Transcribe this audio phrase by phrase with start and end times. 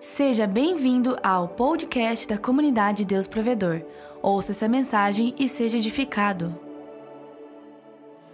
[0.00, 3.82] Seja bem-vindo ao podcast da comunidade Deus Provedor.
[4.22, 6.56] Ouça essa mensagem e seja edificado.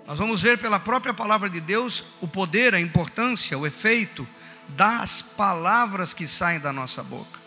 [0.07, 4.29] Nós vamos ver pela própria palavra de Deus o poder, a importância, o efeito
[4.69, 7.41] das palavras que saem da nossa boca.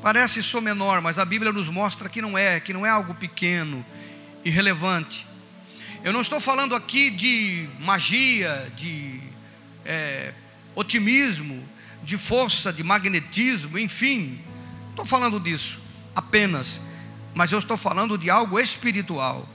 [0.00, 3.12] Parece só menor, mas a Bíblia nos mostra que não é, que não é algo
[3.12, 3.84] pequeno,
[4.42, 5.26] irrelevante.
[6.02, 9.20] Eu não estou falando aqui de magia, de
[9.84, 10.32] é,
[10.74, 11.73] otimismo,
[12.04, 14.40] de força, de magnetismo, enfim.
[14.90, 16.80] Estou falando disso apenas,
[17.34, 19.48] mas eu estou falando de algo espiritual.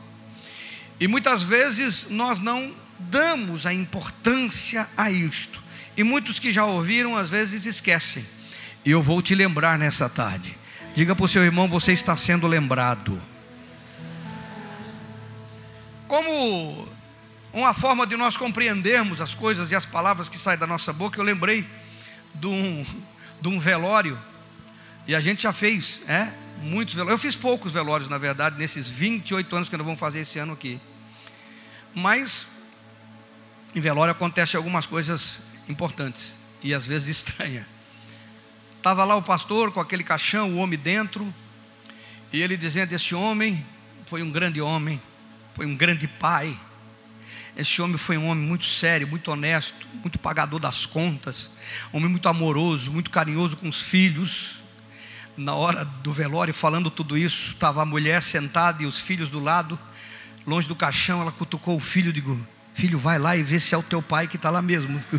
[1.00, 5.62] E muitas vezes nós não damos a importância a isto.
[5.96, 8.26] E muitos que já ouviram às vezes esquecem.
[8.86, 10.58] E eu vou te lembrar nessa tarde.
[10.96, 13.22] Diga para o seu irmão: você está sendo lembrado.
[16.08, 16.88] Como
[17.54, 21.20] uma forma de nós compreendermos as coisas e as palavras que saem da nossa boca,
[21.20, 21.66] eu lembrei
[22.36, 22.86] de um,
[23.42, 24.20] de um velório,
[25.08, 26.32] e a gente já fez, é?
[26.62, 27.20] Muitos velórios.
[27.20, 30.54] Eu fiz poucos velórios, na verdade, nesses 28 anos que nós vamos fazer esse ano
[30.54, 30.80] aqui.
[31.96, 32.48] Mas
[33.74, 37.66] em velório acontecem algumas coisas importantes e às vezes estranhas.
[38.78, 41.34] Estava lá o pastor com aquele caixão, o homem dentro,
[42.32, 43.66] e ele dizendo: Esse homem
[44.06, 45.02] foi um grande homem,
[45.54, 46.58] foi um grande pai.
[47.60, 51.52] Esse homem foi um homem muito sério, muito honesto, muito pagador das contas,
[51.92, 54.60] homem muito amoroso, muito carinhoso com os filhos.
[55.36, 59.42] Na hora do velório, falando tudo isso, estava a mulher sentada e os filhos do
[59.42, 59.78] lado,
[60.48, 61.20] longe do caixão.
[61.22, 62.40] Ela cutucou o filho e digo:
[62.74, 65.04] Filho, vai lá e vê se é o teu pai que está lá mesmo.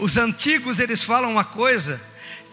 [0.00, 2.00] Os antigos eles falam uma coisa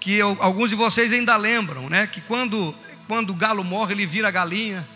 [0.05, 2.05] que eu, alguns de vocês ainda lembram, né?
[2.05, 2.75] Que quando,
[3.07, 4.87] quando o galo morre, ele vira galinha.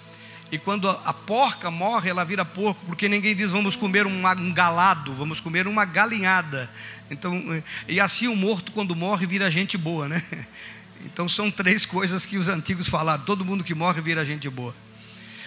[0.51, 4.53] E quando a, a porca morre, ela vira porco, porque ninguém diz vamos comer um,
[4.53, 6.69] galado, vamos comer uma galinhada.
[7.09, 7.43] Então,
[7.87, 10.23] e assim o morto, quando morre, vira gente boa, né?
[11.05, 14.75] Então são três coisas que os antigos falaram: todo mundo que morre vira gente boa.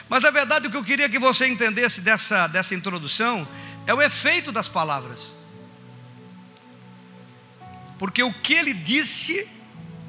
[0.09, 3.47] Mas na verdade, o que eu queria que você entendesse dessa, dessa introdução
[3.87, 5.35] é o efeito das palavras
[8.03, 9.49] porque o que ele disse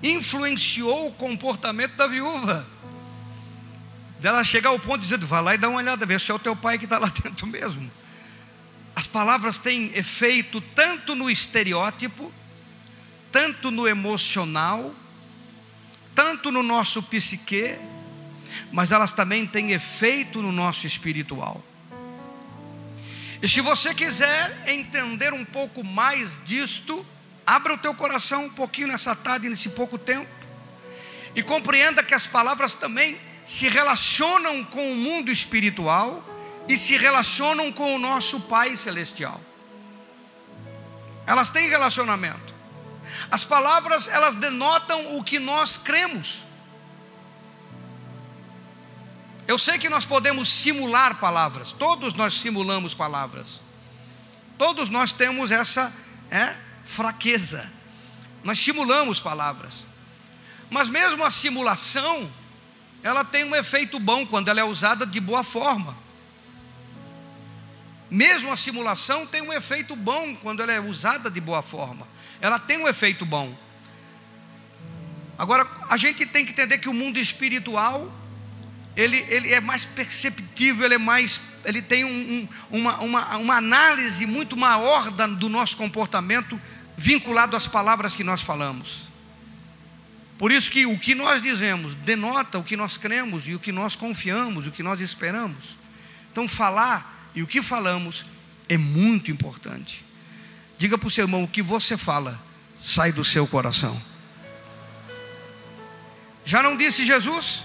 [0.04, 2.68] influenciou o comportamento da viúva.
[4.20, 6.34] Dela chegar ao ponto de dizer: vai lá e dá uma olhada, vê se é
[6.34, 7.90] o teu pai que está lá dentro mesmo.
[8.96, 12.32] As palavras têm efeito tanto no estereótipo,
[13.32, 14.94] tanto no emocional,
[16.14, 17.76] tanto no nosso psique,
[18.72, 21.64] mas elas também têm efeito no nosso espiritual.
[23.42, 27.06] E se você quiser entender um pouco mais disto,
[27.46, 30.30] Abra o teu coração um pouquinho nessa tarde, nesse pouco tempo,
[31.36, 36.24] e compreenda que as palavras também se relacionam com o mundo espiritual
[36.68, 39.40] e se relacionam com o nosso Pai Celestial.
[41.26, 42.54] Elas têm relacionamento.
[43.30, 46.44] As palavras, elas denotam o que nós cremos.
[49.46, 53.62] Eu sei que nós podemos simular palavras, todos nós simulamos palavras.
[54.58, 55.94] Todos nós temos essa,
[56.32, 56.56] é,
[56.86, 57.72] fraqueza.
[58.44, 59.86] Nós simulamos palavras.
[60.70, 62.30] Mas mesmo a simulação,
[63.02, 65.96] ela tem um efeito bom quando ela é usada de boa forma.
[68.10, 72.08] Mesmo a simulação tem um efeito bom quando ela é usada de boa forma.
[72.40, 73.58] Ela tem um efeito bom.
[75.38, 78.12] Agora, a gente tem que entender que o mundo espiritual,
[78.96, 83.56] ele, ele é mais perceptível, ele é mais ele tem um, um, uma, uma, uma
[83.56, 86.60] análise muito maior do nosso comportamento
[86.98, 89.08] vinculado às palavras que nós falamos.
[90.38, 93.72] Por isso que o que nós dizemos denota o que nós cremos e o que
[93.72, 95.78] nós confiamos, o que nós esperamos.
[96.32, 98.26] Então falar e o que falamos
[98.68, 100.04] é muito importante.
[100.78, 102.42] Diga para o seu irmão o que você fala
[102.80, 104.00] sai do seu coração.
[106.44, 107.64] Já não disse Jesus?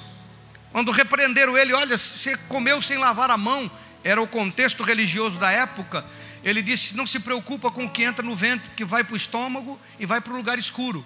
[0.70, 3.68] Quando repreenderam ele, olha, você comeu sem lavar a mão,
[4.04, 6.04] era o contexto religioso da época.
[6.42, 9.16] Ele disse: Não se preocupa com o que entra no ventre, que vai para o
[9.16, 11.04] estômago e vai para o lugar escuro.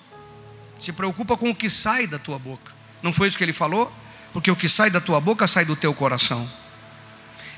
[0.78, 2.72] Se preocupa com o que sai da tua boca.
[3.02, 3.92] Não foi isso que ele falou?
[4.32, 6.50] Porque o que sai da tua boca sai do teu coração.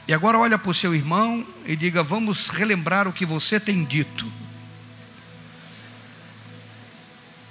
[0.06, 3.84] E agora olha para o seu irmão e diga: Vamos relembrar o que você tem
[3.84, 4.30] dito.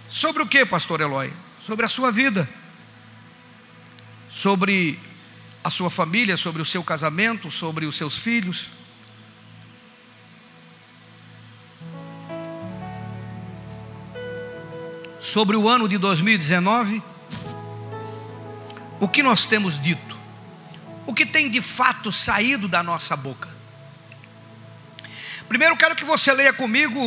[0.08, 1.34] Sobre o que, pastor Eloy?
[1.62, 2.48] Sobre a sua vida,
[4.30, 5.00] sobre
[5.64, 8.70] a sua família, sobre o seu casamento, sobre os seus filhos.
[15.24, 17.02] Sobre o ano de 2019,
[19.00, 20.18] o que nós temos dito,
[21.08, 23.48] o que tem de fato saído da nossa boca.
[25.48, 27.00] Primeiro, quero que você leia comigo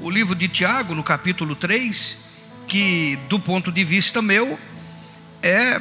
[0.00, 2.18] o livro de Tiago, no capítulo 3,
[2.66, 4.58] que, do ponto de vista meu,
[5.40, 5.80] é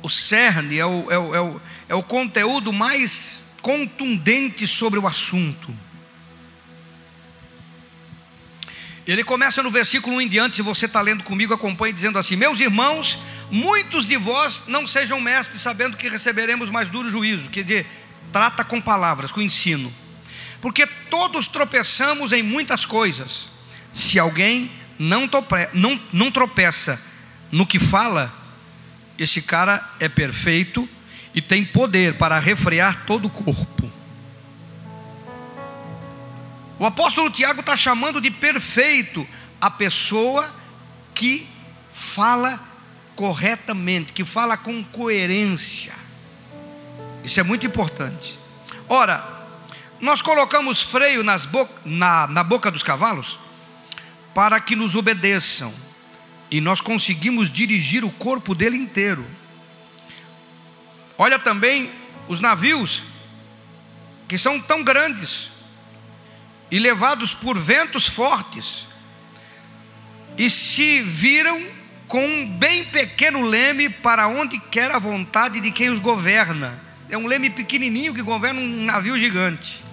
[0.00, 5.08] o cerne, é o, é o, é o, é o conteúdo mais contundente sobre o
[5.08, 5.74] assunto.
[9.06, 12.34] Ele começa no versículo 1 em diante, se você está lendo comigo, acompanhe dizendo assim:
[12.34, 13.18] Meus irmãos,
[13.50, 17.86] muitos de vós não sejam mestres, sabendo que receberemos mais duro juízo, que de,
[18.32, 19.92] trata com palavras, com ensino,
[20.60, 23.48] porque todos tropeçamos em muitas coisas.
[23.92, 25.30] Se alguém não,
[25.72, 27.00] não, não tropeça
[27.52, 28.34] no que fala,
[29.16, 30.88] esse cara é perfeito
[31.32, 33.90] e tem poder para refrear todo o corpo.
[36.78, 39.26] O apóstolo Tiago está chamando de perfeito
[39.60, 40.50] a pessoa
[41.14, 41.48] que
[41.90, 42.60] fala
[43.14, 45.94] corretamente, que fala com coerência.
[47.24, 48.38] Isso é muito importante.
[48.88, 49.24] Ora,
[50.00, 53.38] nós colocamos freio bo na, na boca dos cavalos
[54.34, 55.72] para que nos obedeçam,
[56.50, 59.26] e nós conseguimos dirigir o corpo dele inteiro.
[61.16, 61.90] Olha também
[62.28, 63.02] os navios,
[64.28, 65.52] que são tão grandes,
[66.70, 68.86] e levados por ventos fortes,
[70.36, 71.76] e se viram
[72.06, 76.80] com um bem pequeno leme para onde quer a vontade de quem os governa.
[77.08, 79.84] É um leme pequenininho que governa um navio gigante.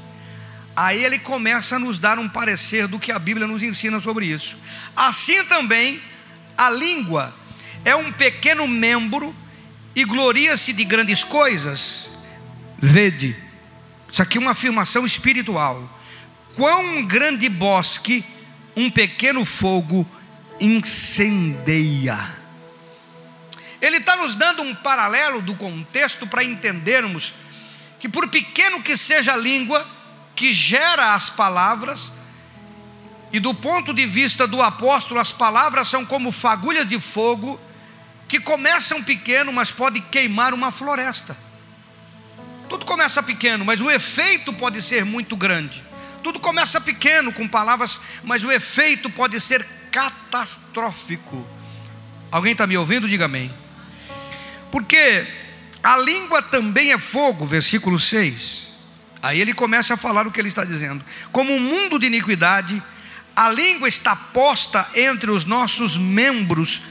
[0.75, 4.25] Aí ele começa a nos dar um parecer do que a Bíblia nos ensina sobre
[4.25, 4.57] isso.
[4.95, 6.01] Assim também,
[6.57, 7.33] a língua
[7.85, 9.35] é um pequeno membro
[9.95, 12.09] e gloria-se de grandes coisas.
[12.77, 13.35] Vede,
[14.11, 16.01] isso aqui é uma afirmação espiritual
[16.55, 18.23] quão grande bosque
[18.75, 20.07] um pequeno fogo
[20.59, 22.17] incendeia.
[23.81, 27.33] Ele está nos dando um paralelo do contexto para entendermos
[27.99, 29.85] que, por pequeno que seja a língua
[30.35, 32.13] que gera as palavras,
[33.31, 37.59] e do ponto de vista do apóstolo, as palavras são como fagulhas de fogo
[38.27, 41.35] que começam pequeno, mas pode queimar uma floresta.
[42.69, 45.83] Tudo começa pequeno, mas o efeito pode ser muito grande.
[46.23, 51.45] Tudo começa pequeno, com palavras, mas o efeito pode ser catastrófico.
[52.31, 53.07] Alguém está me ouvindo?
[53.07, 53.53] Diga amém.
[54.71, 55.27] Porque
[55.83, 58.71] a língua também é fogo, versículo 6.
[59.21, 61.03] Aí ele começa a falar o que ele está dizendo.
[61.31, 62.81] Como um mundo de iniquidade,
[63.35, 66.81] a língua está posta entre os nossos membros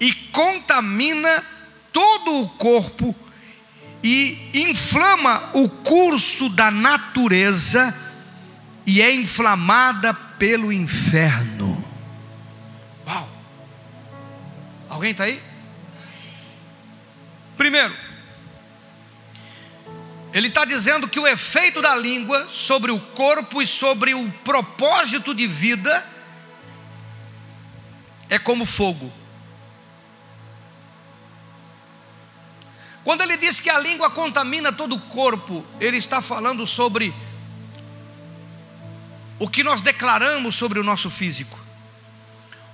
[0.00, 1.44] e contamina
[1.92, 3.14] todo o corpo
[4.02, 8.07] e inflama o curso da natureza
[8.88, 11.84] e é inflamada pelo inferno.
[13.06, 13.28] Uau!
[14.88, 15.42] Alguém está aí?
[17.54, 17.94] Primeiro,
[20.32, 25.34] ele está dizendo que o efeito da língua sobre o corpo e sobre o propósito
[25.34, 26.02] de vida
[28.30, 29.12] é como fogo.
[33.04, 37.14] Quando ele diz que a língua contamina todo o corpo, ele está falando sobre
[39.38, 41.58] o que nós declaramos sobre o nosso físico,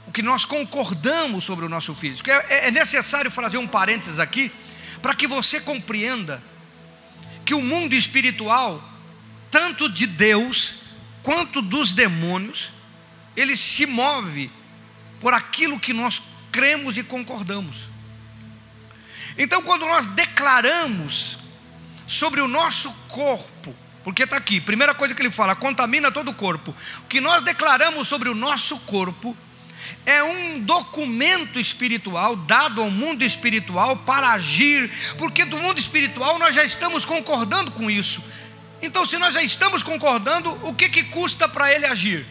[0.06, 2.30] o que nós concordamos sobre o nosso físico.
[2.30, 4.50] É, é necessário fazer um parênteses aqui,
[5.02, 6.42] para que você compreenda
[7.44, 8.82] que o mundo espiritual,
[9.50, 10.76] tanto de Deus
[11.22, 12.72] quanto dos demônios,
[13.36, 14.50] ele se move
[15.20, 17.88] por aquilo que nós cremos e concordamos.
[19.36, 21.38] Então, quando nós declaramos
[22.06, 23.74] sobre o nosso corpo,
[24.04, 26.76] porque está aqui, primeira coisa que ele fala: contamina todo o corpo.
[27.04, 29.34] O que nós declaramos sobre o nosso corpo
[30.04, 36.54] é um documento espiritual dado ao mundo espiritual para agir, porque do mundo espiritual nós
[36.54, 38.22] já estamos concordando com isso.
[38.82, 42.26] Então, se nós já estamos concordando, o que, que custa para ele agir?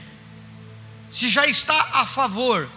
[1.10, 2.70] Se já está a favor,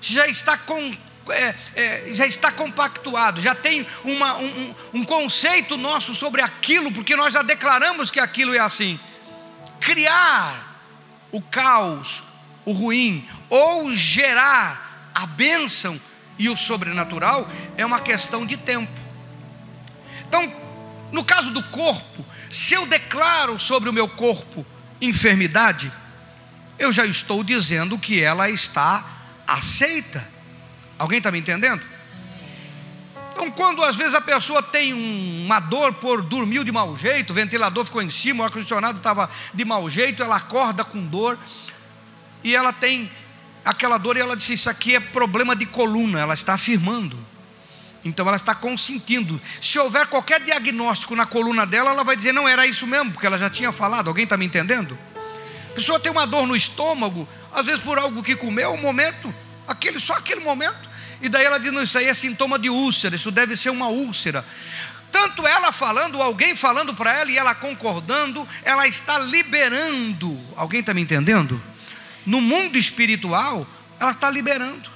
[0.00, 0.94] se já está com,
[1.30, 7.16] é, é, já está compactuado, já tem uma, um, um conceito nosso sobre aquilo, porque
[7.16, 8.98] nós já declaramos que aquilo é assim.
[9.80, 10.80] Criar
[11.32, 12.22] o caos,
[12.64, 16.00] o ruim, ou gerar a bênção
[16.38, 19.00] e o sobrenatural é uma questão de tempo.
[20.28, 20.52] Então,
[21.12, 24.66] no caso do corpo, se eu declaro sobre o meu corpo
[25.00, 25.92] enfermidade,
[26.78, 29.04] eu já estou dizendo que ela está
[29.46, 30.35] aceita.
[30.98, 31.82] Alguém está me entendendo?
[33.32, 34.94] Então, quando às vezes a pessoa tem
[35.44, 39.28] uma dor por dormiu de mau jeito, o ventilador ficou em cima, o ar-condicionado estava
[39.52, 41.38] de mau jeito, ela acorda com dor,
[42.42, 43.10] e ela tem
[43.62, 47.18] aquela dor, e ela disse: Isso aqui é problema de coluna, ela está afirmando.
[48.02, 49.38] Então ela está consentindo.
[49.60, 53.26] Se houver qualquer diagnóstico na coluna dela, ela vai dizer: não era isso mesmo, porque
[53.26, 54.08] ela já tinha falado.
[54.08, 54.96] Alguém está me entendendo?
[55.70, 59.34] A pessoa tem uma dor no estômago, às vezes por algo que comeu, um momento,
[59.66, 60.88] aquele, só aquele momento.
[61.20, 63.88] E daí ela diz: não, isso aí é sintoma de úlcera, isso deve ser uma
[63.88, 64.44] úlcera.
[65.10, 70.38] Tanto ela falando, alguém falando para ela e ela concordando, ela está liberando.
[70.56, 71.62] Alguém está me entendendo?
[72.24, 73.66] No mundo espiritual,
[73.98, 74.90] ela está liberando.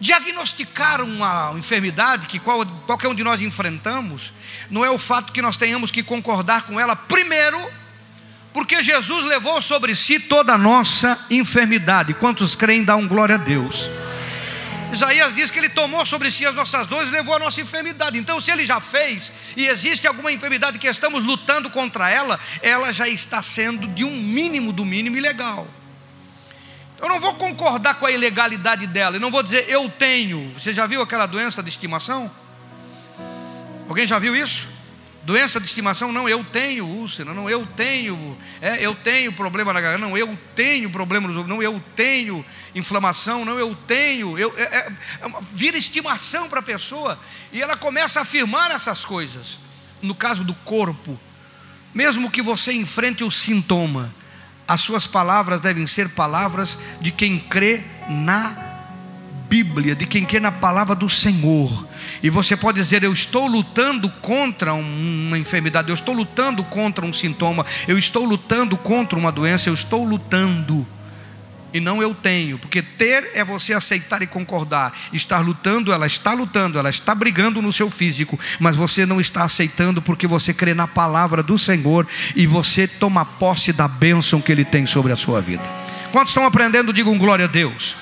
[0.00, 4.32] Diagnosticar uma enfermidade que qual, qualquer um de nós enfrentamos,
[4.70, 7.58] não é o fato que nós tenhamos que concordar com ela, primeiro,
[8.58, 12.12] porque Jesus levou sobre si toda a nossa enfermidade.
[12.12, 13.88] Quantos creem, dão glória a Deus.
[14.92, 18.18] Isaías diz que ele tomou sobre si as nossas dores e levou a nossa enfermidade.
[18.18, 22.92] Então, se ele já fez e existe alguma enfermidade que estamos lutando contra ela, ela
[22.92, 25.68] já está sendo de um mínimo do mínimo ilegal.
[27.00, 30.52] Eu não vou concordar com a ilegalidade dela, eu não vou dizer eu tenho.
[30.58, 32.28] Você já viu aquela doença de estimação?
[33.88, 34.77] Alguém já viu isso?
[35.24, 39.80] Doença de estimação, não, eu tenho úlcera, não, eu tenho, é, eu tenho problema na
[39.80, 42.44] garganta, não, eu tenho problema nos não, eu tenho
[42.74, 47.18] inflamação, não, eu tenho, eu, é, é, é vira estimação para a pessoa,
[47.52, 49.58] e ela começa a afirmar essas coisas.
[50.00, 51.18] No caso do corpo,
[51.92, 54.14] mesmo que você enfrente o sintoma,
[54.68, 58.56] as suas palavras devem ser palavras de quem crê na
[59.48, 61.87] Bíblia, de quem crê na palavra do Senhor.
[62.22, 67.12] E você pode dizer: Eu estou lutando contra uma enfermidade, eu estou lutando contra um
[67.12, 70.86] sintoma, eu estou lutando contra uma doença, eu estou lutando
[71.72, 74.96] e não eu tenho, porque ter é você aceitar e concordar.
[75.12, 79.44] Estar lutando, ela está lutando, ela está brigando no seu físico, mas você não está
[79.44, 84.50] aceitando porque você crê na palavra do Senhor e você toma posse da bênção que
[84.50, 85.62] Ele tem sobre a sua vida.
[86.10, 86.92] Quantos estão aprendendo?
[86.92, 87.96] Digam glória a Deus.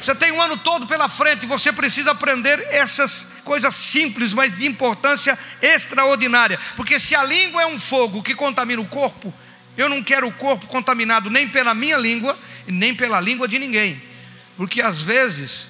[0.00, 4.66] Você tem um ano todo pela frente você precisa aprender essas coisas simples, mas de
[4.66, 6.58] importância extraordinária.
[6.76, 9.32] Porque se a língua é um fogo que contamina o corpo,
[9.76, 12.36] eu não quero o corpo contaminado nem pela minha língua
[12.70, 14.00] nem pela língua de ninguém.
[14.56, 15.68] Porque às vezes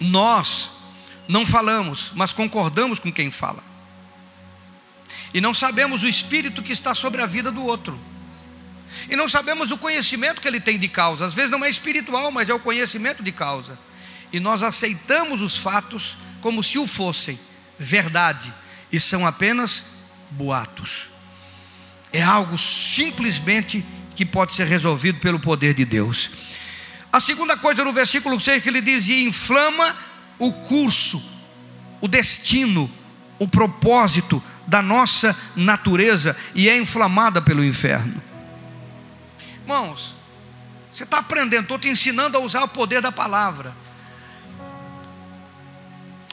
[0.00, 0.70] nós
[1.28, 3.62] não falamos, mas concordamos com quem fala.
[5.34, 7.98] E não sabemos o espírito que está sobre a vida do outro.
[9.10, 11.26] E não sabemos o conhecimento que ele tem de causa.
[11.26, 13.78] Às vezes não é espiritual, mas é o conhecimento de causa.
[14.32, 17.36] E nós aceitamos os fatos como se o fossem
[17.76, 18.54] verdade
[18.92, 19.86] e são apenas
[20.30, 21.08] boatos
[22.12, 23.84] é algo simplesmente
[24.14, 26.30] que pode ser resolvido pelo poder de Deus.
[27.12, 29.96] A segunda coisa no versículo 6 que ele diz: e inflama
[30.38, 31.20] o curso,
[32.00, 32.88] o destino,
[33.40, 38.22] o propósito da nossa natureza e é inflamada pelo inferno.
[39.62, 40.14] Irmãos,
[40.92, 43.74] você está aprendendo, estou te ensinando a usar o poder da palavra.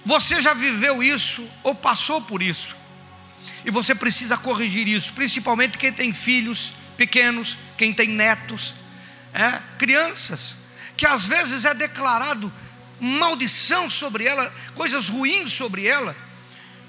[0.05, 2.75] Você já viveu isso ou passou por isso?
[3.65, 8.75] E você precisa corrigir isso, principalmente quem tem filhos pequenos, quem tem netos,
[9.33, 10.57] é, crianças,
[10.95, 12.51] que às vezes é declarado
[12.99, 16.15] maldição sobre ela, coisas ruins sobre ela,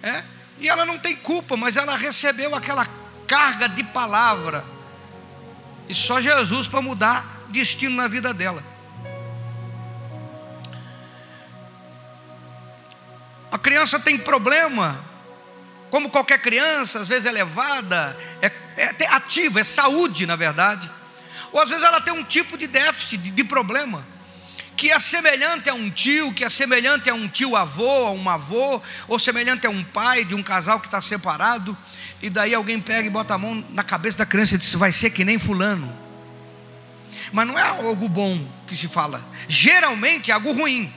[0.03, 0.23] é,
[0.61, 2.87] e ela não tem culpa, mas ela recebeu aquela
[3.27, 4.65] carga de palavra,
[5.89, 8.74] e só Jesus para mudar destino na vida dela.
[13.65, 15.03] Criança tem problema
[15.89, 20.91] como qualquer criança, às vezes é levada, é, é ativa, é saúde, na verdade.
[21.51, 24.05] Ou às vezes ela tem um tipo de déficit, de, de problema,
[24.77, 28.29] que é semelhante a um tio, que é semelhante a um tio avô, a um
[28.29, 31.75] avô, ou semelhante a um pai de um casal que está separado,
[32.21, 34.93] e daí alguém pega e bota a mão na cabeça da criança e diz: vai
[34.93, 35.91] ser que nem fulano.
[37.33, 40.93] Mas não é algo bom que se fala, geralmente é algo ruim.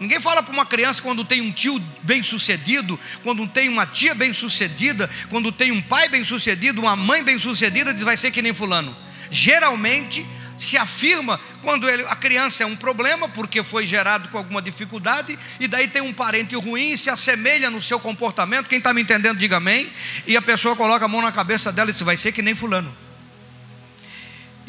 [0.00, 4.14] Ninguém fala para uma criança quando tem um tio bem sucedido, quando tem uma tia
[4.14, 8.30] bem sucedida, quando tem um pai bem sucedido, uma mãe bem sucedida, diz vai ser
[8.30, 8.96] que nem fulano.
[9.30, 10.26] Geralmente
[10.56, 15.38] se afirma quando ele, a criança é um problema porque foi gerado com alguma dificuldade
[15.58, 18.68] e daí tem um parente ruim e se assemelha no seu comportamento.
[18.68, 19.90] Quem está me entendendo diga amém.
[20.26, 22.54] E a pessoa coloca a mão na cabeça dela e diz vai ser que nem
[22.54, 22.94] fulano.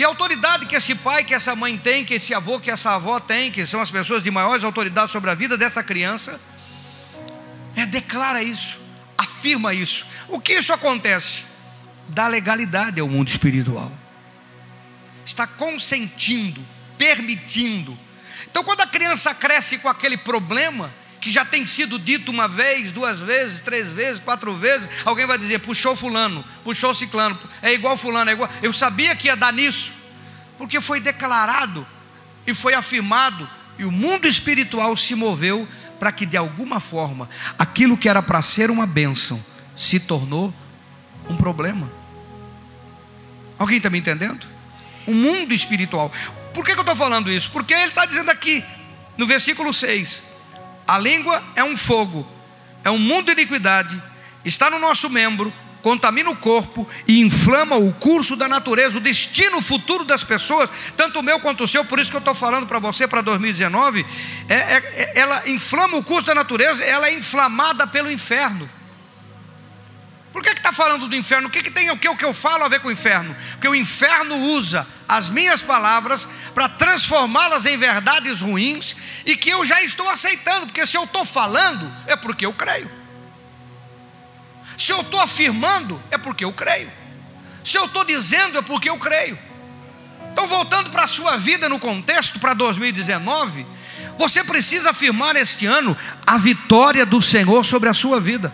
[0.01, 2.95] E a autoridade que esse pai, que essa mãe tem, que esse avô, que essa
[2.95, 6.41] avó tem, que são as pessoas de maiores autoridade sobre a vida dessa criança,
[7.75, 8.81] é declara isso,
[9.15, 10.07] afirma isso.
[10.27, 11.43] O que isso acontece?
[12.07, 13.91] Dá legalidade ao mundo espiritual.
[15.23, 16.65] Está consentindo,
[16.97, 17.95] permitindo.
[18.49, 20.91] Então, quando a criança cresce com aquele problema,
[21.21, 25.37] que já tem sido dito uma vez, duas vezes, três vezes, quatro vezes, alguém vai
[25.37, 28.49] dizer, puxou fulano, puxou ciclano, é igual fulano, é igual.
[28.61, 29.93] Eu sabia que ia dar nisso,
[30.57, 31.85] porque foi declarado
[32.45, 33.47] e foi afirmado
[33.77, 35.67] E o mundo espiritual se moveu
[35.99, 39.43] para que de alguma forma aquilo que era para ser uma bênção
[39.75, 40.53] se tornou
[41.29, 41.91] um problema.
[43.57, 44.47] Alguém está me entendendo?
[45.07, 46.11] O mundo espiritual.
[46.53, 47.51] Por que, que eu estou falando isso?
[47.51, 48.63] Porque ele está dizendo aqui,
[49.17, 50.30] no versículo 6:
[50.91, 52.27] a língua é um fogo,
[52.83, 54.01] é um mundo de iniquidade,
[54.43, 59.61] está no nosso membro, contamina o corpo e inflama o curso da natureza, o destino
[59.61, 62.67] futuro das pessoas, tanto o meu quanto o seu, por isso que eu estou falando
[62.67, 64.05] para você para 2019,
[64.49, 68.69] é, é, é, ela inflama o curso da natureza, ela é inflamada pelo inferno.
[70.31, 71.47] Por que está falando do inferno?
[71.47, 73.35] O que, que tem o que, o que eu falo a ver com o inferno?
[73.51, 78.95] Porque o inferno usa as minhas palavras para transformá-las em verdades ruins
[79.25, 82.89] e que eu já estou aceitando, porque se eu estou falando, é porque eu creio.
[84.77, 86.89] Se eu estou afirmando, é porque eu creio.
[87.63, 89.37] Se eu estou dizendo, é porque eu creio.
[90.31, 93.65] Então, voltando para a sua vida no contexto, para 2019,
[94.17, 95.95] você precisa afirmar este ano
[96.25, 98.53] a vitória do Senhor sobre a sua vida.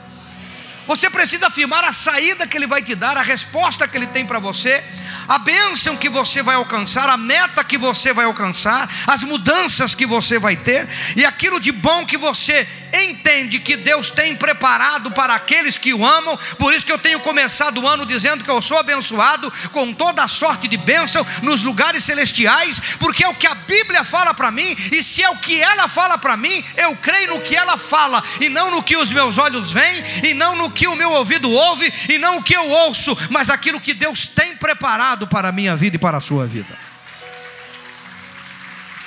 [0.87, 4.25] Você precisa afirmar a saída que Ele vai te dar, a resposta que Ele tem
[4.25, 4.83] para você,
[5.27, 10.05] a bênção que você vai alcançar, a meta que você vai alcançar, as mudanças que
[10.05, 15.33] você vai ter e aquilo de bom que você entende que Deus tem preparado para
[15.35, 16.37] aqueles que o amam.
[16.57, 20.23] Por isso que eu tenho começado o ano dizendo que eu sou abençoado com toda
[20.23, 24.51] a sorte de bênção nos lugares celestiais, porque é o que a Bíblia fala para
[24.51, 27.77] mim, e se é o que ela fala para mim, eu creio no que ela
[27.77, 31.11] fala, e não no que os meus olhos veem, e não no que o meu
[31.11, 35.49] ouvido ouve, e não o que eu ouço, mas aquilo que Deus tem preparado para
[35.49, 36.77] a minha vida e para a sua vida.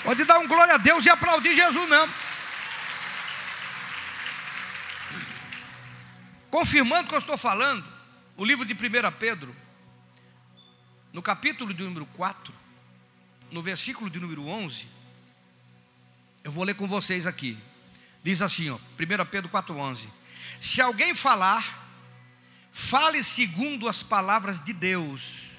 [0.05, 2.30] Pode dar um glória a Deus e aplaudir Jesus mesmo.
[6.51, 7.87] Confirmando o que eu estou falando,
[8.37, 8.77] o livro de 1
[9.19, 9.55] Pedro,
[11.13, 12.53] no capítulo de número 4,
[13.51, 14.87] no versículo de número 11,
[16.43, 17.57] eu vou ler com vocês aqui.
[18.23, 20.09] Diz assim, ó, 1 Pedro 4,11:
[20.61, 21.89] Se alguém falar,
[22.73, 25.51] fale segundo as palavras de Deus.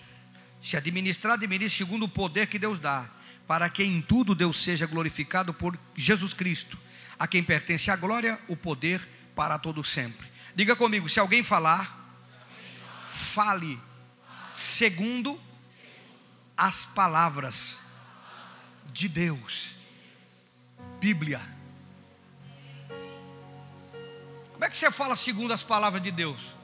[0.61, 3.09] Se administrar, administre segundo o poder que Deus dá,
[3.47, 6.77] para que em tudo Deus seja glorificado por Jesus Cristo,
[7.17, 9.01] a quem pertence a glória, o poder
[9.35, 10.30] para todo sempre.
[10.55, 11.97] Diga comigo, se alguém falar,
[13.05, 13.79] fale
[14.53, 15.39] segundo
[16.57, 17.77] as palavras
[18.91, 19.75] de Deus.
[20.99, 21.41] Bíblia.
[24.51, 26.55] Como é que você fala segundo as palavras de Deus?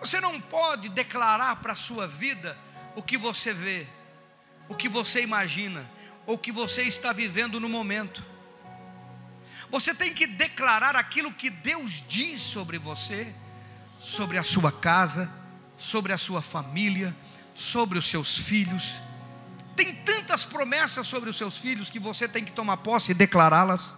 [0.00, 2.56] Você não pode declarar para a sua vida
[2.94, 3.86] o que você vê,
[4.68, 5.90] o que você imagina,
[6.24, 8.24] ou o que você está vivendo no momento.
[9.70, 13.34] Você tem que declarar aquilo que Deus diz sobre você,
[13.98, 15.30] sobre a sua casa,
[15.76, 17.14] sobre a sua família,
[17.54, 18.96] sobre os seus filhos.
[19.76, 23.94] Tem tantas promessas sobre os seus filhos que você tem que tomar posse e declará-las.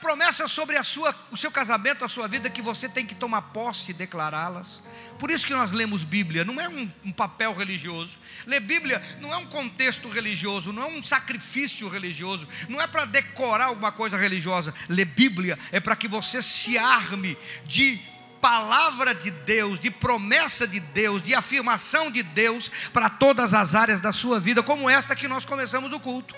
[0.00, 3.06] Tem tanta promessa sobre a sua, o seu casamento, a sua vida, que você tem
[3.06, 4.82] que tomar posse e declará-las.
[5.18, 8.18] Por isso que nós lemos Bíblia, não é um, um papel religioso.
[8.46, 13.04] Ler Bíblia não é um contexto religioso, não é um sacrifício religioso, não é para
[13.04, 14.74] decorar alguma coisa religiosa.
[14.88, 17.36] Ler Bíblia é para que você se arme
[17.66, 18.00] de
[18.40, 24.00] palavra de Deus, de promessa de Deus, de afirmação de Deus para todas as áreas
[24.00, 26.34] da sua vida, como esta que nós começamos o culto.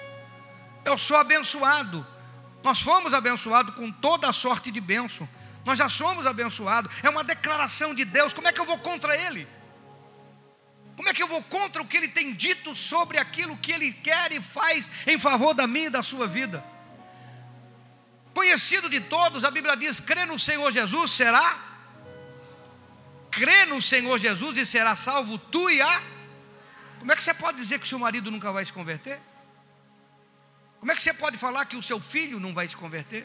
[0.85, 2.05] Eu sou abençoado
[2.63, 5.29] nós fomos abençoados com toda a sorte de bênção.
[5.65, 6.93] Nós já somos abençoados.
[7.03, 8.33] É uma declaração de Deus.
[8.33, 9.47] Como é que eu vou contra Ele?
[10.97, 13.93] Como é que eu vou contra o que Ele tem dito sobre aquilo que Ele
[13.93, 16.65] quer e faz em favor da minha e da sua vida?
[18.35, 21.59] Conhecido de todos, a Bíblia diz: crê no Senhor Jesus, será?
[23.31, 26.03] Crê no Senhor Jesus e será salvo tu e a.
[26.99, 29.21] Como é que você pode dizer que seu marido nunca vai se converter?
[30.83, 33.25] Como é que você pode falar que o seu filho não vai se converter?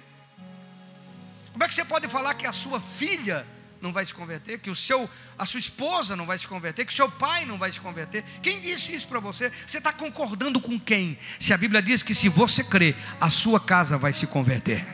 [1.51, 3.47] Como é que você pode falar que a sua filha
[3.81, 6.93] não vai se converter, que o seu, a sua esposa não vai se converter, que
[6.93, 8.23] o seu pai não vai se converter?
[8.43, 9.51] Quem disse isso para você?
[9.65, 11.17] Você está concordando com quem?
[11.39, 14.85] Se a Bíblia diz que se você crer, a sua casa vai se converter.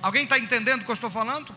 [0.00, 1.52] Alguém está entendendo o que eu estou falando?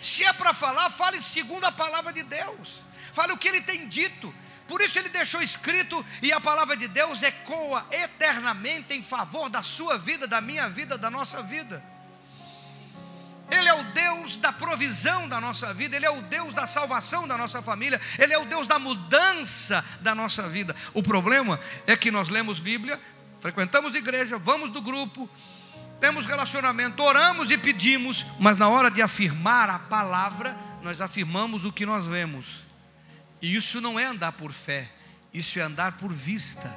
[0.00, 2.82] Se é para falar, fale segundo a palavra de Deus.
[3.12, 4.34] Fale o que ele tem dito.
[4.72, 9.62] Por isso ele deixou escrito e a palavra de Deus ecoa eternamente em favor da
[9.62, 11.84] sua vida, da minha vida, da nossa vida.
[13.50, 17.28] Ele é o Deus da provisão da nossa vida, Ele é o Deus da salvação
[17.28, 20.74] da nossa família, Ele é o Deus da mudança da nossa vida.
[20.94, 22.98] O problema é que nós lemos Bíblia,
[23.40, 25.28] frequentamos igreja, vamos do grupo,
[26.00, 31.72] temos relacionamento, oramos e pedimos, mas na hora de afirmar a palavra, nós afirmamos o
[31.72, 32.71] que nós vemos.
[33.42, 34.88] E isso não é andar por fé,
[35.34, 36.72] isso é andar por vista.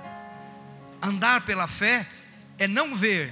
[0.99, 2.08] Andar pela fé
[2.58, 3.32] é não ver,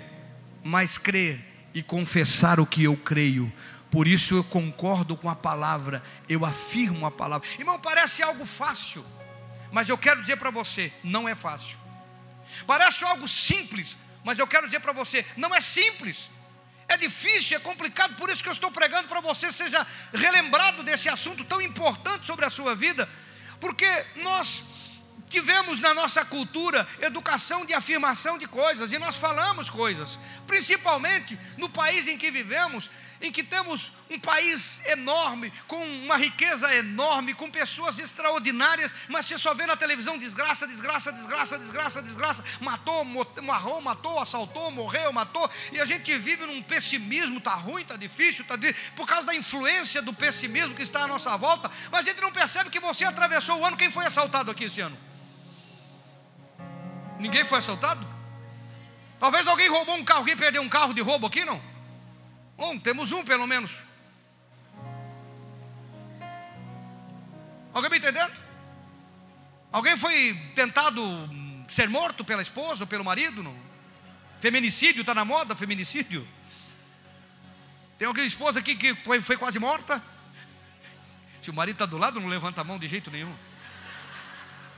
[0.63, 1.43] mas crer
[1.74, 3.52] e confessar o que eu creio.
[3.89, 7.48] Por isso eu concordo com a palavra, eu afirmo a palavra.
[7.58, 9.04] Irmão, parece algo fácil,
[9.72, 11.80] mas eu quero dizer para você: não é fácil.
[12.67, 16.30] Parece algo simples, mas eu quero dizer para você: não é simples.
[16.88, 21.10] É difícil, é complicado, por isso que eu estou pregando para você, seja relembrado desse
[21.10, 23.10] assunto tão importante sobre a sua vida,
[23.63, 24.62] porque nós
[25.30, 31.69] tivemos na nossa cultura educação de afirmação de coisas e nós falamos coisas, principalmente no
[31.69, 32.89] país em que vivemos,
[33.24, 39.38] em que temos um país enorme, com uma riqueza enorme, com pessoas extraordinárias, mas você
[39.38, 43.06] só vê na televisão desgraça, desgraça, desgraça, desgraça, desgraça, matou,
[43.42, 48.42] marrou, matou, assaltou, morreu, matou, e a gente vive num pessimismo, está ruim, está difícil,
[48.42, 52.10] está difícil, por causa da influência do pessimismo que está à nossa volta, mas a
[52.10, 54.98] gente não percebe que você atravessou o ano, quem foi assaltado aqui esse ano?
[57.20, 58.06] Ninguém foi assaltado?
[59.18, 61.73] Talvez alguém roubou um carro, alguém perdeu um carro de roubo aqui, não?
[62.58, 63.72] Bom, temos um pelo menos.
[67.74, 68.34] Alguém me entendendo?
[69.72, 71.02] Alguém foi tentado
[71.68, 73.42] ser morto pela esposa ou pelo marido?
[73.42, 73.56] Não?
[74.39, 76.28] Feminicídio, está na moda feminicídio?
[77.98, 80.02] Tem alguém esposa aqui que foi, foi quase morta?
[81.42, 83.36] Se o marido está do lado, não levanta a mão de jeito nenhum.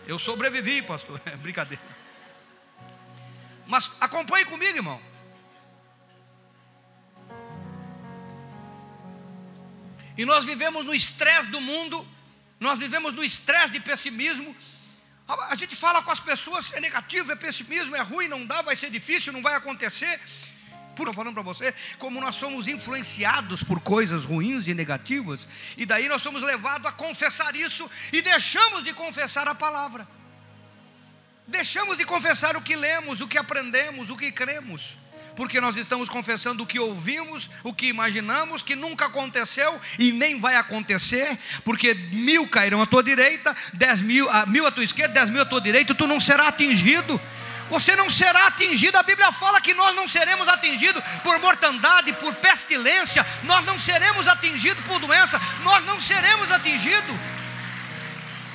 [0.08, 1.22] Eu sobrevivi, pastor.
[1.26, 1.84] É brincadeira.
[3.68, 5.02] Mas acompanhe comigo, irmão.
[10.18, 12.06] E nós vivemos no estresse do mundo,
[12.60, 14.56] nós vivemos no estresse de pessimismo.
[15.28, 18.76] A gente fala com as pessoas, é negativo, é pessimismo, é ruim, não dá, vai
[18.76, 20.20] ser difícil, não vai acontecer.
[20.96, 26.08] Por falando para você, como nós somos influenciados por coisas ruins e negativas, e daí
[26.08, 30.08] nós somos levados a confessar isso e deixamos de confessar a palavra.
[31.46, 34.98] Deixamos de confessar o que lemos, o que aprendemos, o que cremos
[35.36, 40.40] porque nós estamos confessando o que ouvimos, o que imaginamos, que nunca aconteceu e nem
[40.40, 45.14] vai acontecer, porque mil cairão à tua direita, dez mil, a, mil à tua esquerda,
[45.14, 47.20] dez mil à tua direita, tu não será atingido.
[47.70, 52.34] Você não será atingido, a Bíblia fala que nós não seremos atingidos por mortandade, por
[52.36, 57.16] pestilência, nós não seremos atingidos por doença, nós não seremos atingidos.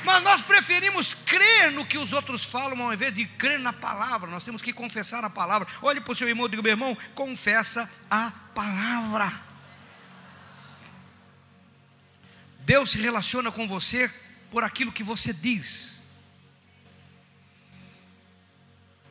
[0.05, 4.31] Mas nós preferimos crer no que os outros falam ao invés de crer na palavra.
[4.31, 5.69] Nós temos que confessar a palavra.
[5.83, 9.43] Olhe para o seu irmão e diga: meu irmão, confessa a palavra.
[12.61, 14.11] Deus se relaciona com você
[14.51, 15.99] por aquilo que você diz.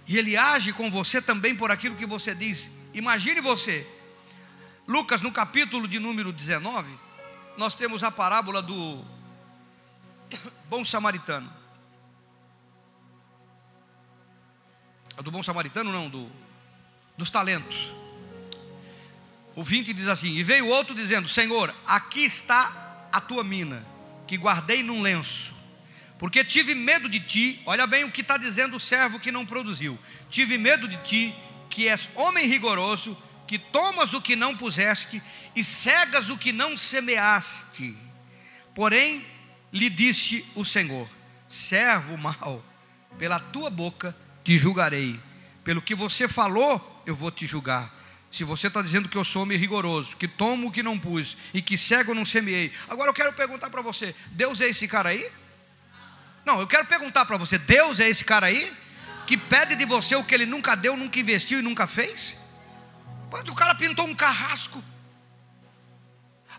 [0.07, 2.71] E Ele age com você também por aquilo que você diz.
[2.93, 3.85] Imagine você,
[4.87, 6.97] Lucas, no capítulo de número 19,
[7.57, 9.05] nós temos a parábola do
[10.69, 11.51] bom samaritano.
[15.23, 16.31] Do bom samaritano, não, do,
[17.17, 17.91] dos talentos.
[19.55, 23.85] O 20 diz assim: E veio outro dizendo: Senhor, aqui está a tua mina,
[24.25, 25.55] que guardei num lenço,
[26.17, 27.61] porque tive medo de ti.
[27.65, 31.35] Olha bem o que está dizendo o servo que não produziu: Tive medo de ti,
[31.69, 35.21] que és homem rigoroso, que tomas o que não puseste
[35.55, 37.97] e cegas o que não semeaste.
[38.73, 39.25] Porém,
[39.71, 41.09] lhe disse o Senhor:
[41.47, 42.63] servo mau,
[43.17, 45.19] pela tua boca te julgarei,
[45.63, 47.97] pelo que você falou, eu vou te julgar.
[48.31, 51.35] Se você está dizendo que eu sou homem rigoroso, que tomo o que não pus
[51.53, 52.71] e que cego não semeei.
[52.87, 55.29] Agora eu quero perguntar para você: Deus é esse cara aí?
[56.45, 58.71] Não, eu quero perguntar para você: Deus é esse cara aí?
[59.25, 62.37] Que pede de você o que ele nunca deu, nunca investiu e nunca fez?
[63.47, 64.83] O cara pintou um carrasco,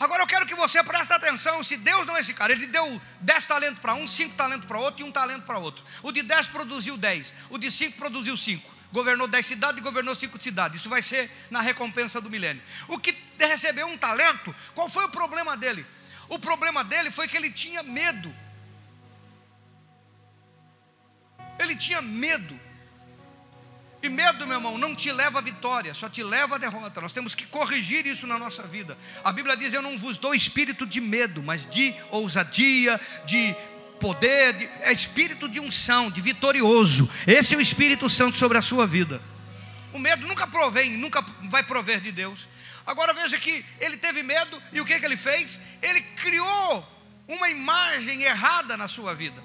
[0.01, 3.01] Agora eu quero que você preste atenção: se Deus não é esse cara, ele deu
[3.21, 5.85] 10 talentos para um, 5 talentos para outro e um talento para outro.
[6.03, 8.81] O de 10 produziu 10, o de 5 produziu 5.
[8.91, 10.81] Governou 10 cidades e governou 5 cidades.
[10.81, 12.63] Isso vai ser na recompensa do milênio.
[12.89, 15.87] O que recebeu um talento, qual foi o problema dele?
[16.29, 18.35] O problema dele foi que ele tinha medo.
[21.59, 22.59] Ele tinha medo.
[24.03, 27.01] E medo, meu irmão, não te leva à vitória, só te leva à derrota.
[27.01, 28.97] Nós temos que corrigir isso na nossa vida.
[29.23, 33.55] A Bíblia diz: Eu não vos dou espírito de medo, mas de ousadia, de
[34.01, 37.11] poder, de, é espírito de unção, de vitorioso.
[37.27, 39.21] Esse é o Espírito Santo sobre a sua vida.
[39.93, 42.49] O medo nunca provém, nunca vai prover de Deus.
[42.87, 45.61] Agora veja que ele teve medo e o que, que ele fez?
[45.83, 46.89] Ele criou
[47.29, 49.43] uma imagem errada na sua vida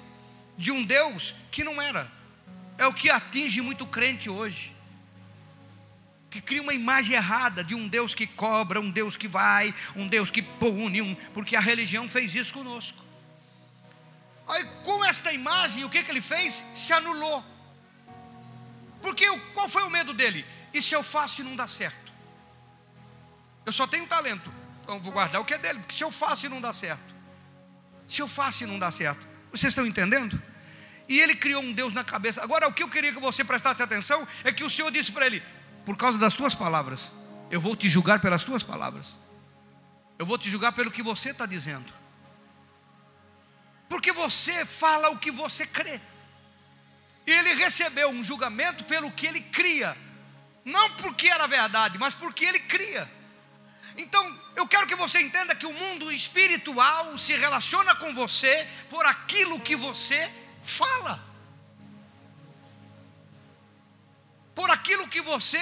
[0.56, 2.10] de um Deus que não era.
[2.78, 4.74] É o que atinge muito crente hoje.
[6.30, 10.06] Que cria uma imagem errada de um Deus que cobra, um Deus que vai, um
[10.06, 13.02] Deus que pune, um, porque a religião fez isso conosco.
[14.48, 16.64] Aí, com esta imagem, o que, que ele fez?
[16.74, 17.44] Se anulou.
[19.00, 20.44] Porque qual foi o medo dele?
[20.72, 22.12] E se eu faço e não dá certo?
[23.64, 26.46] Eu só tenho talento, então vou guardar o que é dele, porque se eu faço
[26.46, 27.14] e não dá certo,
[28.06, 30.40] se eu faço e não dá certo, vocês estão entendendo?
[31.08, 32.42] E ele criou um Deus na cabeça.
[32.42, 35.26] Agora, o que eu queria que você prestasse atenção é que o Senhor disse para
[35.26, 35.42] ele:
[35.84, 37.12] por causa das tuas palavras,
[37.50, 39.16] eu vou te julgar pelas tuas palavras,
[40.18, 41.92] eu vou te julgar pelo que você está dizendo,
[43.88, 46.00] porque você fala o que você crê.
[47.26, 49.96] E ele recebeu um julgamento pelo que ele cria,
[50.64, 53.08] não porque era verdade, mas porque ele cria.
[53.96, 59.06] Então, eu quero que você entenda que o mundo espiritual se relaciona com você por
[59.06, 60.30] aquilo que você
[60.66, 61.20] fala,
[64.54, 65.60] por aquilo que você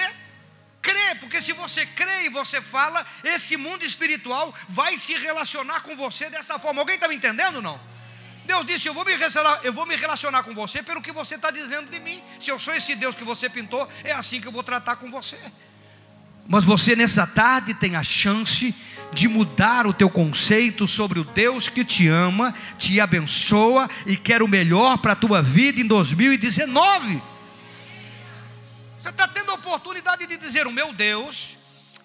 [0.80, 5.96] crê, porque se você crê e você fala, esse mundo espiritual vai se relacionar com
[5.96, 6.80] você desta forma.
[6.80, 7.80] Alguém está me entendendo não?
[8.46, 11.34] Deus disse: eu vou, me relacionar, eu vou me relacionar com você pelo que você
[11.36, 12.22] está dizendo de mim.
[12.38, 15.10] Se eu sou esse Deus que você pintou, é assim que eu vou tratar com
[15.10, 15.40] você.
[16.46, 18.74] Mas você nessa tarde tem a chance
[19.12, 24.42] de mudar o teu conceito sobre o Deus que te ama, te abençoa e quer
[24.42, 27.22] o melhor para a tua vida em 2019.
[29.00, 31.57] Você está tendo a oportunidade de dizer: O meu Deus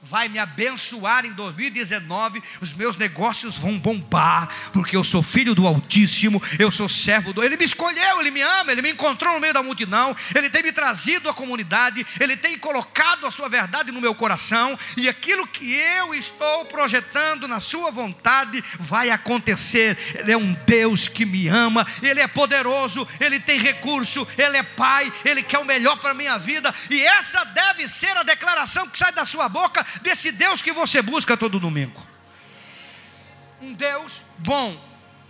[0.10, 5.68] vai me abençoar em 2019, os meus negócios vão bombar, porque eu sou filho do
[5.68, 7.44] Altíssimo, eu sou servo do.
[7.44, 10.64] Ele me escolheu, ele me ama, ele me encontrou no meio da multidão, ele tem
[10.64, 15.46] me trazido à comunidade, ele tem colocado a sua verdade no meu coração, e aquilo
[15.46, 19.98] que eu estou projetando na sua vontade vai acontecer.
[20.16, 24.64] Ele é um Deus que me ama, ele é poderoso, ele tem recurso, ele é
[24.64, 28.88] pai, ele quer o melhor para a minha vida, e essa deve ser a declaração
[28.88, 32.02] que sai da sua boca desse Deus que você busca todo domingo.
[33.62, 34.80] Um Deus bom,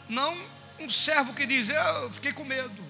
[0.08, 0.36] não
[0.80, 2.90] um servo que diz: Eu fiquei com medo.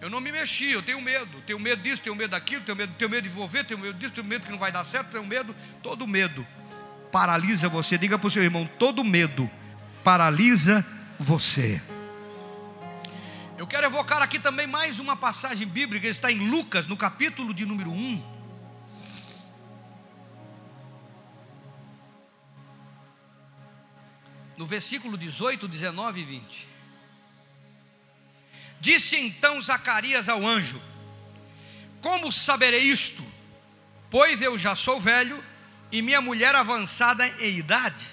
[0.00, 1.42] Eu não me mexi, eu tenho medo.
[1.46, 4.12] Tenho medo disso, tenho medo daquilo, tenho medo, tenho medo de envolver, tenho medo disso,
[4.14, 5.54] tenho medo que não vai dar certo, tenho medo.
[5.82, 6.46] Todo medo
[7.12, 7.98] paralisa você.
[7.98, 9.50] Diga para o seu irmão: todo medo
[10.02, 10.84] paralisa
[11.18, 11.80] você.
[13.58, 17.66] Eu quero evocar aqui também mais uma passagem bíblica, está em Lucas, no capítulo de
[17.66, 18.39] número 1.
[24.60, 26.68] No versículo 18, 19 e 20.
[28.78, 30.78] Disse então Zacarias ao anjo:
[32.02, 33.24] Como saberei isto?
[34.10, 35.42] Pois eu já sou velho
[35.90, 38.06] e minha mulher avançada em idade.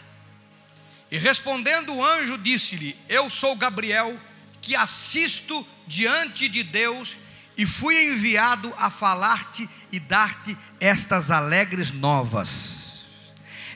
[1.12, 4.18] E respondendo o anjo, disse-lhe: Eu sou Gabriel,
[4.62, 7.18] que assisto diante de Deus
[7.58, 13.06] e fui enviado a falar-te e dar-te estas alegres novas.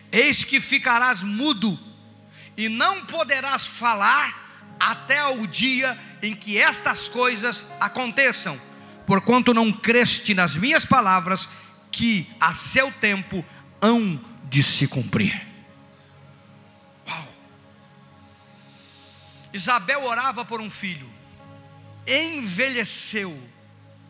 [0.09, 1.90] Eis que ficarás mudo
[2.57, 8.59] e não poderás falar até o dia em que estas coisas aconteçam,
[9.05, 11.47] porquanto não creste nas minhas palavras,
[11.91, 13.45] que a seu tempo
[13.81, 15.47] hão de se cumprir.
[17.07, 17.27] Uau!
[19.53, 21.09] Isabel orava por um filho,
[22.07, 23.51] envelheceu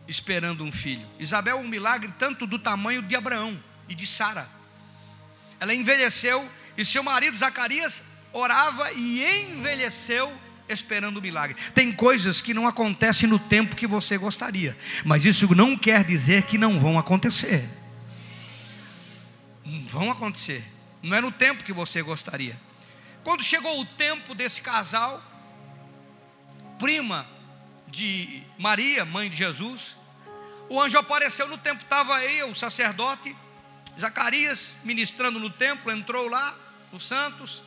[0.06, 1.06] esperando um filho.
[1.18, 4.48] Isabel, um milagre tanto do tamanho de Abraão e de Sara.
[5.60, 10.32] Ela envelheceu e seu marido Zacarias orava e envelheceu
[10.68, 11.56] esperando o milagre.
[11.74, 16.44] Tem coisas que não acontecem no tempo que você gostaria, mas isso não quer dizer
[16.44, 17.68] que não vão acontecer.
[19.88, 20.64] Vão acontecer.
[21.02, 22.58] Não é no tempo que você gostaria.
[23.24, 25.22] Quando chegou o tempo desse casal,
[26.78, 27.26] prima
[27.88, 29.96] de Maria, mãe de Jesus,
[30.68, 33.36] o anjo apareceu no templo, estava aí o sacerdote,
[34.00, 36.56] Zacarias ministrando no templo, entrou lá,
[36.90, 37.62] os santos,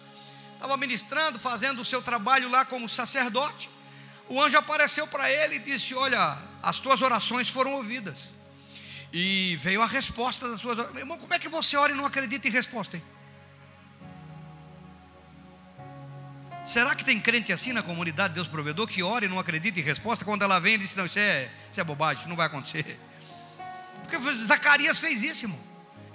[0.65, 3.69] estava ministrando, fazendo o seu trabalho lá como sacerdote.
[4.27, 8.33] O anjo apareceu para ele e disse: Olha, as tuas orações foram ouvidas.
[9.13, 10.99] E veio a resposta das suas orações.
[10.99, 12.97] Irmão, como é que você ora e não acredita em resposta?
[12.97, 13.03] Hein?
[16.65, 19.83] Será que tem crente assim na comunidade Deus Provedor que ora e não acredita em
[19.83, 20.25] resposta?
[20.25, 22.99] Quando ela vem, ele diz: Não, isso é, isso é bobagem, isso não vai acontecer.
[24.01, 25.64] Porque Zacarias fez isso, irmão.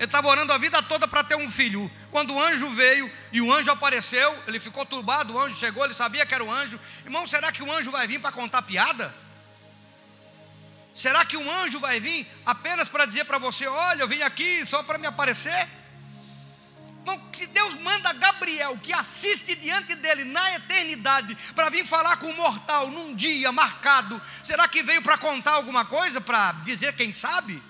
[0.01, 1.91] Ele estava orando a vida toda para ter um filho.
[2.11, 5.35] Quando o anjo veio e o anjo apareceu, ele ficou turbado.
[5.35, 6.81] O anjo chegou, ele sabia que era o anjo.
[7.05, 9.15] Irmão, será que o anjo vai vir para contar piada?
[10.97, 14.65] Será que um anjo vai vir apenas para dizer para você: Olha, eu vim aqui
[14.65, 15.69] só para me aparecer?
[17.01, 22.31] Irmão, se Deus manda Gabriel, que assiste diante dele na eternidade, para vir falar com
[22.31, 27.13] o mortal num dia marcado, será que veio para contar alguma coisa, para dizer quem
[27.13, 27.63] sabe?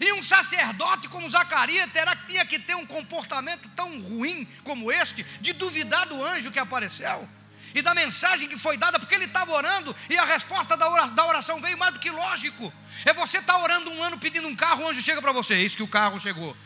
[0.00, 4.90] E um sacerdote como Zacarias terá que tinha que ter um comportamento tão ruim como
[4.90, 7.28] este, de duvidar do anjo que apareceu.
[7.74, 11.58] e da mensagem que foi dada, porque ele estava orando e a resposta da oração
[11.58, 12.72] veio mais do que lógico.
[13.04, 15.54] É você estar tá orando um ano pedindo um carro, o anjo chega para você,
[15.54, 16.56] eis que o carro chegou.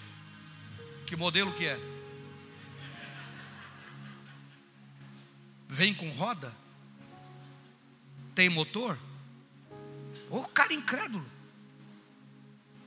[1.06, 1.78] Que modelo que é?
[5.68, 6.52] Vem com roda?
[8.34, 8.98] Tem motor?
[10.28, 11.35] O cara incrédulo.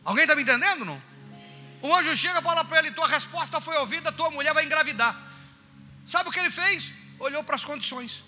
[0.10, 1.00] Alguém está me entendendo não?
[1.84, 5.16] O anjo chega e fala para ele: Tua resposta foi ouvida, tua mulher vai engravidar.
[6.04, 6.92] Sabe o que ele fez?
[7.20, 8.24] Olhou para as condições.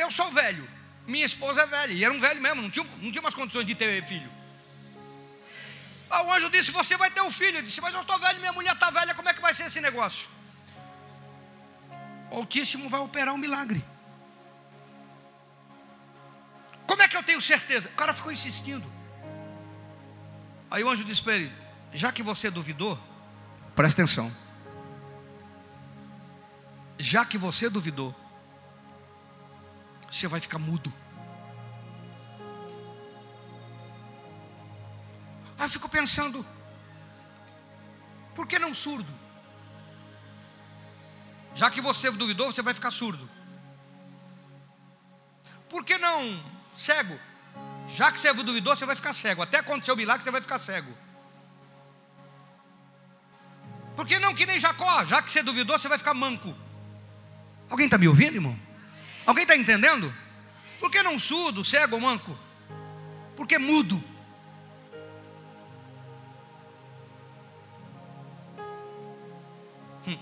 [0.00, 0.66] Eu sou velho,
[1.06, 3.66] minha esposa é velha, e era um velho mesmo, não tinha, não tinha umas condições
[3.66, 4.32] de ter filho.
[6.24, 7.58] O anjo disse: Você vai ter um filho.
[7.58, 9.64] Eu disse: Mas eu estou velho, minha mulher está velha, como é que vai ser
[9.64, 10.30] esse negócio?
[12.30, 13.84] O Altíssimo vai operar um milagre.
[16.86, 17.90] Como é que eu tenho certeza?
[17.90, 18.95] O cara ficou insistindo.
[20.70, 21.52] Aí o anjo disse para ele:
[21.92, 22.98] Já que você duvidou,
[23.74, 24.32] presta atenção.
[26.98, 28.14] Já que você duvidou,
[30.10, 30.92] você vai ficar mudo.
[35.58, 36.44] Aí eu fico pensando,
[38.34, 39.12] por que não surdo?
[41.54, 43.28] Já que você duvidou, você vai ficar surdo.
[45.68, 46.42] Por que não
[46.76, 47.18] cego?
[47.88, 49.42] Já que você duvidou, você vai ficar cego.
[49.42, 50.92] Até acontecer o milagre, você vai ficar cego.
[53.94, 55.04] Por que não que nem Jacó?
[55.04, 56.54] Já que você duvidou, você vai ficar manco.
[57.70, 58.58] Alguém está me ouvindo, irmão?
[59.24, 60.12] Alguém está entendendo?
[60.78, 62.38] Por que não surdo, cego ou manco?
[63.34, 64.02] Porque mudo.
[70.06, 70.18] Hum.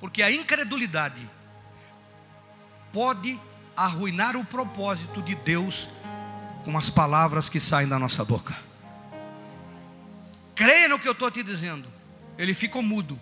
[0.00, 1.28] Porque a incredulidade
[2.92, 3.38] pode
[3.78, 5.88] arruinar o propósito de Deus
[6.64, 8.56] com as palavras que saem da nossa boca.
[10.56, 11.88] Creia no que eu estou te dizendo.
[12.36, 13.18] Ele ficou mudo,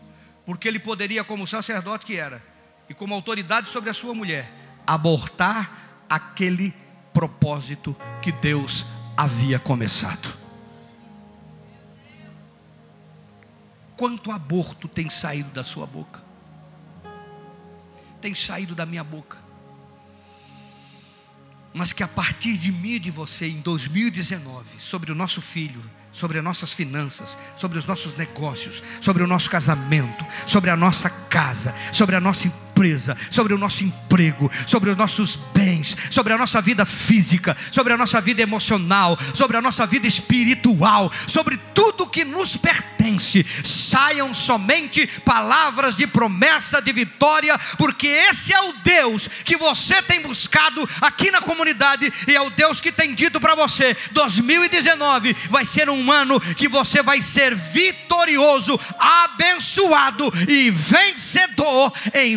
[0.47, 2.43] porque ele poderia, como sacerdote que era,
[2.89, 4.51] e como autoridade sobre a sua mulher,
[4.87, 6.75] abortar aquele
[7.13, 10.35] propósito que Deus havia começado.
[13.95, 16.23] Quanto aborto tem saído da sua boca?
[18.21, 19.46] Tem saído da minha boca
[21.77, 25.83] mas que a partir de mim e de você, em 2019, sobre o nosso filho,
[26.11, 31.11] sobre as nossas finanças, sobre os nossos negócios, sobre o nosso casamento, sobre a nossa
[31.11, 32.66] casa, sobre a nossa empresa,
[33.31, 37.97] sobre o nosso emprego, sobre os nossos bens, sobre a nossa vida física, sobre a
[37.97, 45.07] nossa vida emocional, sobre a nossa vida espiritual, sobre tudo que nos pertence, saiam somente
[45.25, 51.31] palavras de promessa de vitória, porque esse é o Deus que você tem buscado aqui
[51.31, 56.13] na comunidade e é o Deus que tem dito para você: 2019 vai ser um
[56.13, 62.37] ano que você vai ser vitorioso, abençoado e vencedor em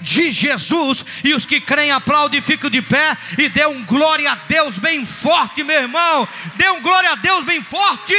[0.00, 1.04] de Jesus.
[1.24, 4.78] E os que creem aplaudem e ficam de pé e dê um glória a Deus
[4.78, 6.28] bem forte, meu irmão.
[6.56, 8.14] Dê um glória a Deus bem forte.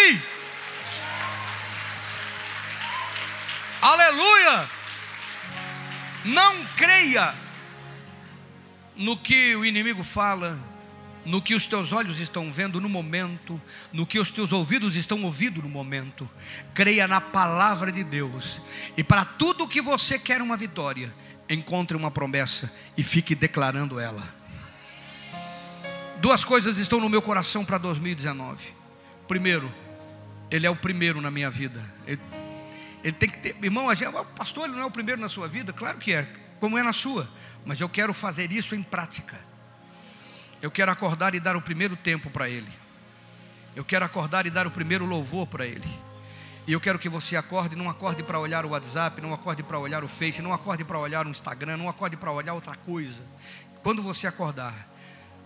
[3.81, 4.69] Aleluia!
[6.25, 7.35] Não creia
[8.95, 10.57] no que o inimigo fala,
[11.25, 15.23] no que os teus olhos estão vendo no momento, no que os teus ouvidos estão
[15.23, 16.29] ouvindo no momento.
[16.73, 18.61] Creia na palavra de Deus.
[18.97, 21.13] E para tudo que você quer uma vitória,
[21.49, 24.23] encontre uma promessa e fique declarando ela.
[26.19, 28.67] Duas coisas estão no meu coração para 2019.
[29.27, 29.73] Primeiro,
[30.49, 31.83] ele é o primeiro na minha vida.
[32.05, 32.19] Ele
[33.03, 35.47] ele tem que ter, irmão, a gente, pastor ele não é o primeiro na sua
[35.47, 36.23] vida, claro que é,
[36.59, 37.29] como é na sua,
[37.65, 39.37] mas eu quero fazer isso em prática.
[40.63, 42.71] Eu quero acordar e dar o primeiro tempo para Ele.
[43.75, 45.83] Eu quero acordar e dar o primeiro louvor para Ele.
[46.65, 49.77] E eu quero que você acorde, não acorde para olhar o WhatsApp, não acorde para
[49.77, 53.21] olhar o Face, não acorde para olhar o Instagram, não acorde para olhar outra coisa.
[53.83, 54.73] Quando você acordar,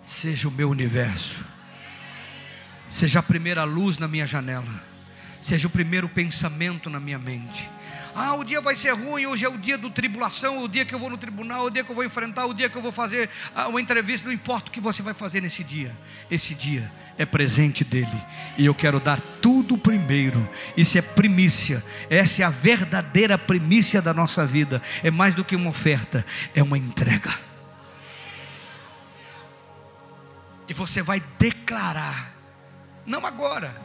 [0.04, 1.44] seja o meu universo,
[2.88, 4.98] seja a primeira luz na minha janela
[5.42, 7.70] seja o primeiro pensamento na minha mente.
[8.20, 10.96] Ah, o dia vai ser ruim, hoje é o dia do tribulação, o dia que
[10.96, 12.92] eu vou no tribunal, o dia que eu vou enfrentar, o dia que eu vou
[12.92, 15.96] fazer ah, uma entrevista, não importa o que você vai fazer nesse dia.
[16.30, 18.26] Esse dia é presente dele,
[18.58, 20.50] e eu quero dar tudo primeiro.
[20.76, 24.82] Isso é primícia, essa é a verdadeira primícia da nossa vida.
[25.04, 27.38] É mais do que uma oferta, é uma entrega.
[30.68, 32.34] E você vai declarar,
[33.06, 33.80] não agora,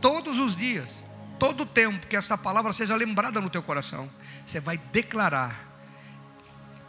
[0.00, 1.06] todos os dias,
[1.38, 4.10] todo o tempo que essa palavra seja lembrada no teu coração,
[4.44, 5.64] você vai declarar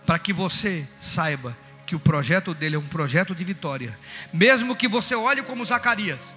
[0.05, 3.97] para que você saiba que o projeto dele é um projeto de vitória,
[4.33, 6.35] mesmo que você olhe como Zacarias.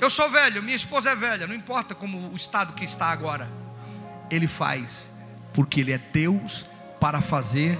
[0.00, 3.50] Eu sou velho, minha esposa é velha, não importa como o estado que está agora.
[4.30, 5.10] Ele faz,
[5.52, 6.66] porque Ele é Deus
[7.00, 7.78] para fazer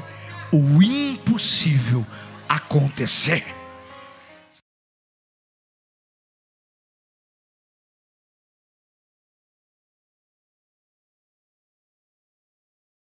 [0.53, 2.07] o impossível
[2.49, 3.45] acontecer.